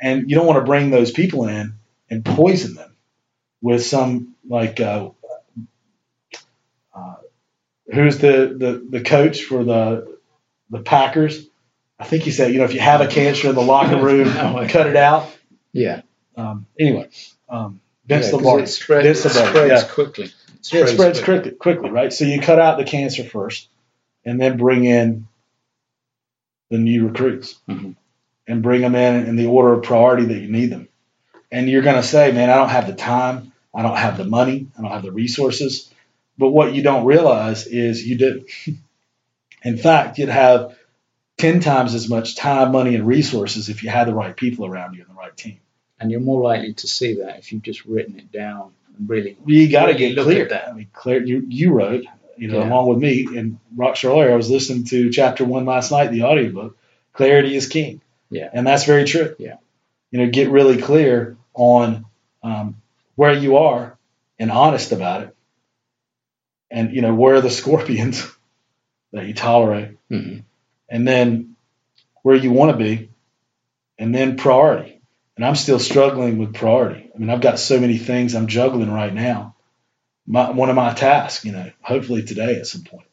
[0.00, 1.74] And you don't want to bring those people in
[2.08, 2.96] and poison them
[3.62, 5.10] with some like uh,
[6.94, 7.14] uh,
[7.92, 10.18] who's the, the the coach for the
[10.70, 11.46] the Packers?
[11.98, 14.26] I think he said, you know, if you have a cancer in the locker room,
[14.68, 15.30] cut it out.
[15.72, 16.02] Yeah.
[16.36, 17.08] Um, anyway,
[17.48, 18.62] um, Vince yeah, Lombardi.
[18.62, 19.88] It spreads, Vince it Lombardi, spreads yeah.
[19.94, 20.24] quickly.
[20.24, 21.50] It Yeah, it spreads quickly.
[21.52, 22.12] quickly, right?
[22.12, 23.68] So you cut out the cancer first,
[24.24, 25.26] and then bring in
[26.70, 27.96] the new recruits, Mhm.
[28.50, 30.88] And bring them in in the order of priority that you need them.
[31.52, 34.24] And you're going to say, "Man, I don't have the time, I don't have the
[34.24, 35.92] money, I don't have the resources."
[36.38, 38.44] But what you don't realize is you do.
[39.62, 40.76] in fact, you'd have
[41.38, 44.94] ten times as much time, money, and resources if you had the right people around
[44.94, 45.60] you and the right team.
[45.98, 49.36] And you're more likely to see that if you've just written it down and really.
[49.46, 50.42] you got to Really get clear.
[50.44, 50.68] at that.
[50.68, 51.22] I mean, clear.
[51.22, 52.04] You you wrote,
[52.38, 52.68] you know, Yeah.
[52.70, 54.32] along with me and Rockstar Lawyer.
[54.32, 56.76] I was listening to chapter one last night, the audiobook.
[57.12, 58.00] Clarity is king.
[58.30, 58.48] Yeah.
[58.52, 59.34] and that's very true.
[59.38, 59.56] Yeah.
[60.10, 62.04] you know, get really clear on
[62.42, 62.76] um,
[63.16, 63.96] where you are
[64.38, 65.36] and honest about it,
[66.70, 68.26] and you know where are the scorpions
[69.12, 70.44] that you tolerate, Mhm.
[70.88, 71.56] and then
[72.22, 73.10] where you want to be,
[73.98, 75.00] and then priority.
[75.36, 77.10] And I'm still struggling with priority.
[77.14, 79.54] I mean, I've got so many things I'm juggling right now.
[80.26, 83.06] My, one of my tasks, you know, hopefully today at some point,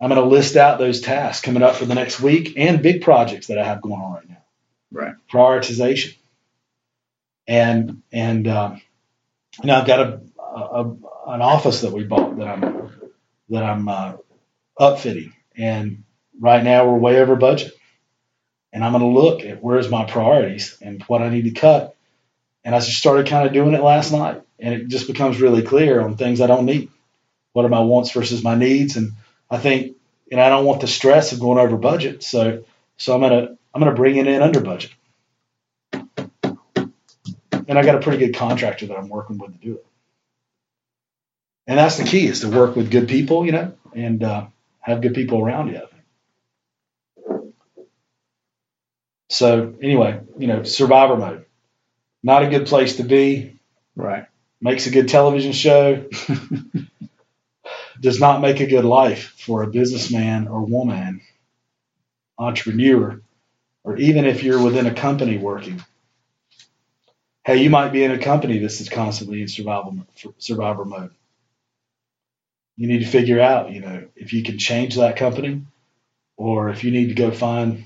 [0.00, 3.00] I'm going to list out those tasks coming up for the next week and big
[3.02, 4.41] projects that I have going on right now.
[4.92, 5.14] Right.
[5.32, 6.16] Prioritization.
[7.48, 8.46] And and
[9.66, 10.84] know, I've got a, a,
[11.28, 12.90] an office that we bought that I'm
[13.50, 14.12] that I'm uh,
[14.78, 16.04] upfitting, and
[16.40, 17.72] right now we're way over budget.
[18.74, 21.94] And I'm going to look at where's my priorities and what I need to cut.
[22.64, 25.62] And I just started kind of doing it last night, and it just becomes really
[25.62, 26.88] clear on things I don't need.
[27.52, 28.96] What are my wants versus my needs?
[28.96, 29.12] And
[29.50, 29.96] I think,
[30.30, 32.64] and I don't want the stress of going over budget, so
[32.96, 34.92] so I'm gonna I'm gonna bring it in under budget.
[37.68, 39.86] And I got a pretty good contractor that I'm working with to do it.
[41.66, 44.46] And that's the key is to work with good people, you know, and uh,
[44.80, 45.76] have good people around you.
[45.76, 47.54] I think.
[49.30, 51.46] So anyway, you know, survivor mode,
[52.22, 53.58] not a good place to be.
[53.96, 54.26] Right.
[54.60, 56.04] Makes a good television show.
[58.00, 61.20] Does not make a good life for a businessman or woman,
[62.38, 63.22] entrepreneur,
[63.84, 65.82] or even if you're within a company working.
[67.44, 69.96] Hey, you might be in a company that's is constantly in survival
[70.38, 71.10] survivor mode.
[72.76, 75.62] You need to figure out, you know, if you can change that company,
[76.36, 77.84] or if you need to go find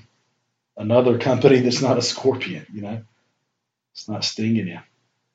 [0.77, 2.65] another company that's not a scorpion.
[2.71, 3.01] You know,
[3.93, 4.79] it's not stinging you.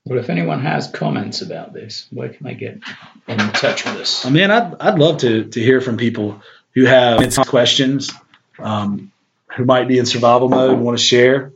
[0.05, 2.81] Well, if anyone has comments about this, where can they get
[3.29, 4.25] in touch with us?
[4.27, 6.43] I mean, I'd, I'd love to, to hear from people
[6.75, 8.11] who have questions,
[8.59, 9.12] um,
[9.57, 11.53] who might be in survival mode and want to share,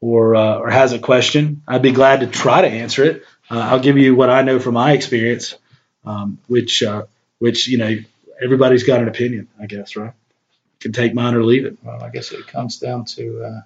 [0.00, 1.62] or uh, or has a question.
[1.66, 3.24] I'd be glad to try to answer it.
[3.50, 5.56] Uh, I'll give you what I know from my experience,
[6.04, 7.04] um, which uh,
[7.38, 7.96] which you know
[8.42, 10.12] everybody's got an opinion, I guess, right?
[10.80, 11.76] Can take mine or leave it.
[11.82, 13.60] Well, I guess it comes down to uh,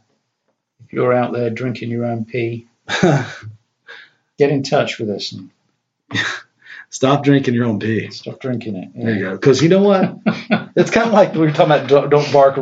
[0.85, 2.67] if you're out there drinking your own pee,
[3.03, 5.51] get in touch with us and
[6.94, 8.09] Stop drinking your own pee.
[8.12, 8.88] stop drinking it.
[8.94, 9.33] There you go.
[9.33, 10.16] Because you know what?
[10.76, 12.59] It's kind of like we were talking about don't, don't bark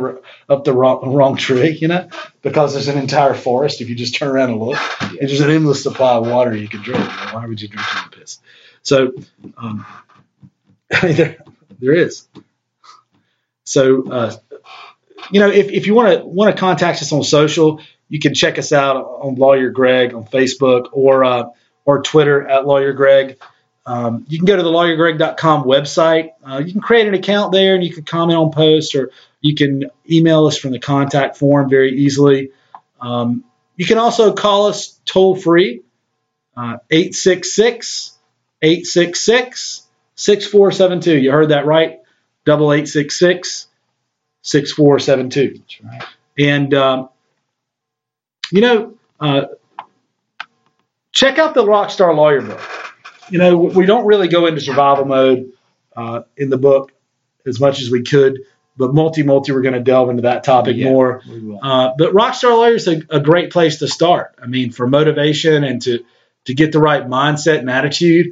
[0.47, 2.07] up the wrong, wrong tree, you know?
[2.43, 3.81] Because there's an entire forest.
[3.81, 6.67] If you just turn around and look, and there's an endless supply of water you
[6.67, 7.03] can drink.
[7.33, 8.39] Why would you drink your own piss?
[8.83, 9.13] So,
[9.57, 9.85] um,
[10.93, 11.37] I mean, there,
[11.79, 12.27] there is.
[13.63, 14.35] So, uh,
[15.31, 18.35] you know, if, if you want to want to contact us on social, you can
[18.35, 21.45] check us out on Lawyer Greg on Facebook or uh,
[21.85, 23.39] or Twitter at Lawyer Greg.
[23.85, 26.31] Um, you can go to the lawyergreg.com website.
[26.43, 29.55] Uh, you can create an account there and you can comment on posts or you
[29.55, 32.51] can email us from the contact form very easily.
[33.01, 33.43] Um,
[33.75, 35.81] you can also call us toll free,
[36.55, 38.17] uh, 866
[38.61, 41.17] 866 6472.
[41.17, 41.99] You heard that right?
[42.45, 43.67] Double eight six six
[44.41, 45.55] six four seven two.
[45.57, 46.03] That's right.
[46.37, 47.09] And, um,
[48.51, 49.45] you know, uh,
[51.11, 52.61] check out the Rockstar Lawyer book.
[53.29, 55.51] You know, we don't really go into survival mode
[55.95, 56.91] uh, in the book
[57.45, 58.41] as much as we could,
[58.77, 60.89] but multi multi, we're going to delve into that topic Yeah.
[60.89, 61.21] more.
[61.61, 64.35] Uh, but Rockstar Lawyer is a, a great place to start.
[64.41, 66.03] I mean, for motivation and to
[66.45, 68.27] to get the right mindset and attitude,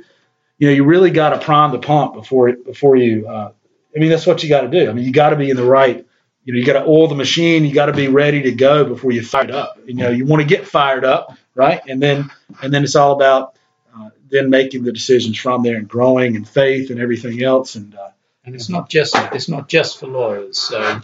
[0.57, 3.27] you know, you really got to prime the pump before before you.
[3.27, 3.51] Uh,
[3.95, 4.89] I mean, that's what you got to do.
[4.89, 6.05] I mean, you got to be in the right.
[6.43, 7.65] You know, you got to oil the machine.
[7.65, 9.77] You got to be ready to go before you fire it up.
[9.85, 11.81] You know, you want to get fired up, right?
[11.87, 12.31] And then
[12.63, 13.55] and then it's all about
[13.95, 17.75] uh, then making the decisions from there and growing and faith and everything else.
[17.75, 18.09] And uh,
[18.43, 20.57] And it's not just it's not just for lawyers.
[20.57, 21.01] So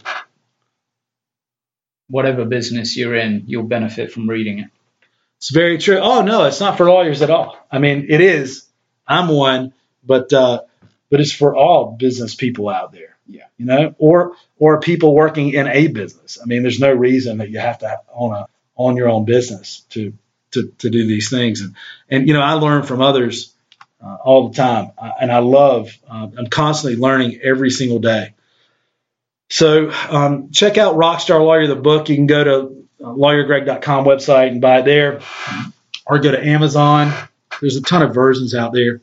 [2.10, 4.70] whatever business you're in, you'll benefit from reading it.
[5.38, 6.00] It's very true.
[6.00, 7.58] Oh no, it's not for lawyers at all.
[7.72, 8.66] I mean, it is.
[9.08, 9.74] I'm one,
[10.04, 10.62] but uh,
[11.10, 13.18] but it's for all business people out there.
[13.28, 13.46] Yeah.
[13.58, 16.40] You know, or or people working in a business.
[16.42, 19.82] I mean, there's no reason that you have to own a own your own business
[19.90, 20.14] to
[20.58, 21.62] to to do these things.
[21.62, 21.76] And
[22.10, 23.54] and you know, I learn from others
[24.04, 25.92] uh, all the time, and I love.
[26.10, 28.34] Uh, I'm constantly learning every single day.
[29.50, 32.10] So um, check out Rockstar Lawyer the book.
[32.10, 35.22] You can go to uh, lawyergreg.com website and buy it there,
[36.06, 37.14] or go to Amazon.
[37.62, 39.02] There's a ton of versions out there.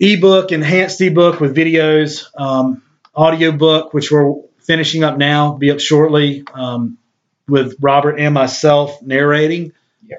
[0.00, 2.82] Ebook, enhanced ebook with videos, um,
[3.14, 6.98] audio book, which we're finishing up now, be up shortly um,
[7.46, 9.72] with Robert and myself narrating.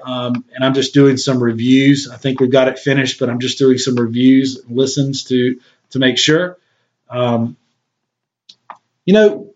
[0.04, 2.08] Um, and I'm just doing some reviews.
[2.10, 5.98] I think we've got it finished, but I'm just doing some reviews, listens to to
[5.98, 6.58] make sure.
[7.10, 7.56] Um,
[9.04, 9.54] you know,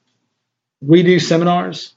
[0.80, 1.94] we do seminars.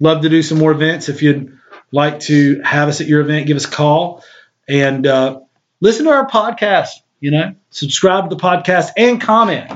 [0.00, 1.08] Love to do some more events.
[1.08, 1.58] If you'd
[1.90, 4.22] like to have us at your event, give us a call
[4.68, 5.40] and uh,
[5.80, 6.90] listen to our podcast.
[7.20, 9.72] You know, subscribe to the podcast and comment.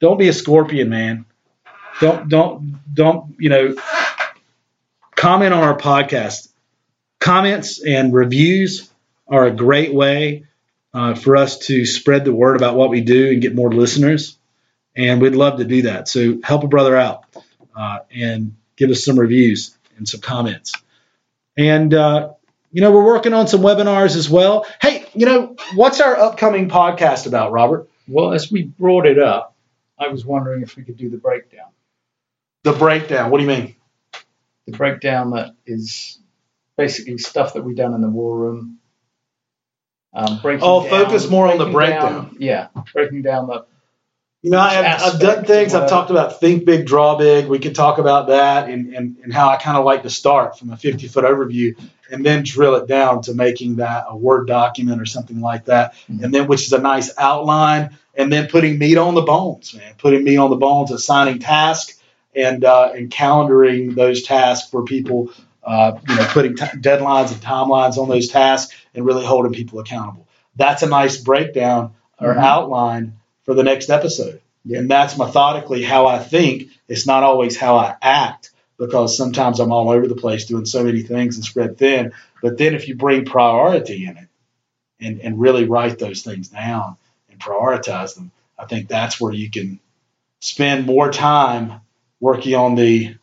[0.00, 1.24] Don't be a scorpion, man.
[2.00, 3.76] Don't don't don't you know
[5.16, 6.48] comment on our podcast.
[7.24, 8.90] Comments and reviews
[9.26, 10.44] are a great way
[10.92, 14.36] uh, for us to spread the word about what we do and get more listeners.
[14.94, 16.06] And we'd love to do that.
[16.06, 17.24] So help a brother out
[17.74, 20.74] uh, and give us some reviews and some comments.
[21.56, 22.34] And uh,
[22.70, 24.66] you know, we're working on some webinars as well.
[24.82, 27.88] Hey, you know, what's our upcoming podcast about, Robert?
[28.06, 29.56] Well, as we brought it up,
[29.98, 31.70] I was wondering if we could do the breakdown.
[32.64, 33.30] The breakdown.
[33.30, 33.76] What do you mean?
[34.66, 36.18] The breakdown that is
[36.76, 38.78] basically stuff that we've done in the war room.
[40.12, 42.12] Um, breaking Oh, down- focus more on the breakdown.
[42.12, 43.64] down- yeah, breaking down the
[44.42, 45.74] You know, I have, I've done things.
[45.74, 47.46] I've talked about think big, draw big.
[47.48, 50.58] We could talk about that and, and, and how I kind of like to start
[50.58, 51.74] from a 50 foot overview
[52.10, 55.94] and then drill it down to making that a Word document or something like that.
[56.12, 56.24] Mhm.
[56.24, 59.94] And then, which is a nice outline, and then putting meat on the bones, man.
[59.96, 61.98] Putting meat on the bones, assigning tasks
[62.36, 65.30] and uh, and calendaring those tasks for people.
[65.64, 69.78] Uh, you know, putting t- deadlines and timelines on those tasks and really holding people
[69.78, 70.26] accountable.
[70.56, 72.42] That's a nice breakdown or Mhm.
[72.42, 74.40] outline for the next episode.
[74.64, 74.78] Yeah.
[74.78, 76.68] And that's methodically how I think.
[76.88, 80.84] It's not always how I act because sometimes I'm all over the place doing so
[80.84, 82.12] many things and spread thin.
[82.42, 84.28] But then if you bring priority in it
[85.00, 86.96] and, and really write those things down
[87.30, 89.80] and prioritize them, I think that's where you can
[90.40, 91.80] spend more time
[92.20, 93.16] working on the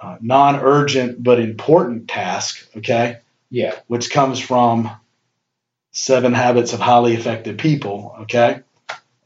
[0.00, 3.18] uh, non urgent but important task, okay?
[3.50, 3.76] Yeah.
[3.86, 4.90] which comes from
[5.92, 8.16] Seven Habits of Highly Effective People.
[8.22, 8.60] Okay,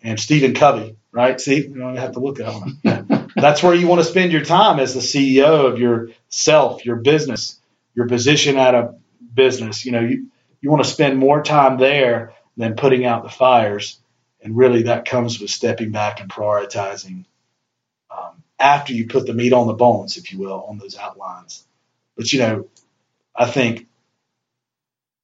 [0.02, 1.40] and Stephen Covey, right?
[1.40, 3.30] See, you don't have to look at him.
[3.36, 7.58] That's where you want to spend your time as the CEO of yourself, your business,
[7.94, 8.94] your position at a
[9.32, 9.86] business.
[9.86, 10.26] You know, you
[10.60, 13.98] you want to spend more time there than putting out the fires,
[14.42, 17.24] and really that comes with stepping back and prioritizing
[18.58, 21.64] after you put the meat on the bones, if you will, on those outlines.
[22.16, 22.68] But you know,
[23.34, 23.86] I think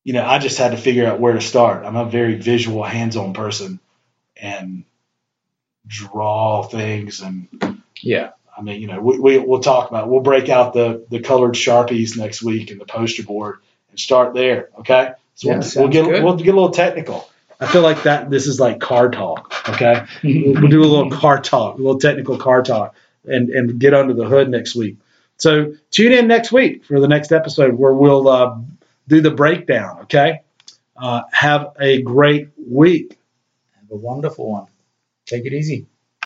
[0.04, 1.84] you know, I just had to figure out where to start.
[1.86, 3.80] I'm a very visual, hands-on person,
[4.36, 4.84] and
[5.86, 7.20] draw things.
[7.20, 8.30] And Yeah.
[8.56, 10.08] I mean, you know, we, we we'll talk about.
[10.08, 13.56] We'll break out the the colored sharpies next week and the poster board
[13.90, 14.68] and start there.
[14.80, 15.12] Okay.
[15.34, 16.22] So Yeah, we'll, we'll get good.
[16.22, 17.28] we'll get a little technical.
[17.58, 18.30] I feel like that.
[18.30, 19.52] This is like car talk.
[19.70, 20.04] Okay.
[20.22, 22.94] we'll do a little car talk, a little technical car talk,
[23.24, 24.98] and and get under the hood next week.
[25.36, 28.56] So tune in next week for the next episode where we'll uh,
[29.08, 30.00] do the breakdown.
[30.02, 30.40] Okay.
[30.96, 33.18] Uh, have a great week.
[33.80, 34.66] Have a wonderful one.
[35.26, 35.86] Take it easy.